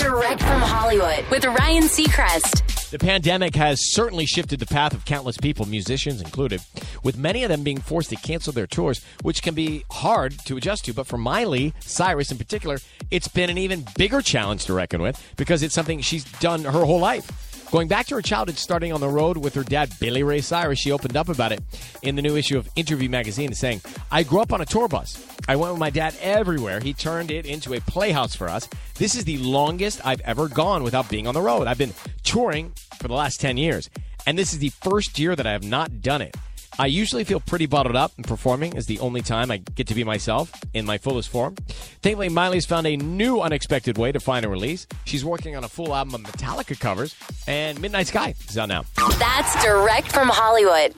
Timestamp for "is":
29.14-29.24, 34.52-34.58, 38.74-38.86, 48.48-48.56